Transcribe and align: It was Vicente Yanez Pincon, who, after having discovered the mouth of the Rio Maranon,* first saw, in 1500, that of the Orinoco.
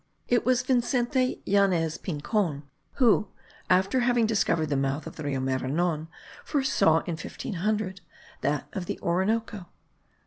It 0.27 0.47
was 0.47 0.63
Vicente 0.63 1.43
Yanez 1.45 1.99
Pincon, 1.99 2.63
who, 2.93 3.27
after 3.69 3.99
having 3.99 4.25
discovered 4.25 4.69
the 4.69 4.75
mouth 4.75 5.05
of 5.05 5.15
the 5.15 5.23
Rio 5.23 5.39
Maranon,* 5.39 6.07
first 6.43 6.73
saw, 6.73 7.01
in 7.01 7.13
1500, 7.17 8.01
that 8.41 8.67
of 8.73 8.87
the 8.87 8.99
Orinoco. 9.01 9.67